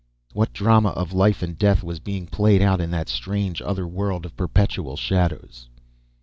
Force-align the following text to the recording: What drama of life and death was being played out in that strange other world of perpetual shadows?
What 0.33 0.51
drama 0.51 0.89
of 0.89 1.13
life 1.13 1.43
and 1.43 1.55
death 1.55 1.83
was 1.83 1.99
being 1.99 2.25
played 2.25 2.59
out 2.59 2.81
in 2.81 2.89
that 2.89 3.07
strange 3.07 3.61
other 3.61 3.87
world 3.87 4.25
of 4.25 4.35
perpetual 4.35 4.95
shadows? 4.97 5.67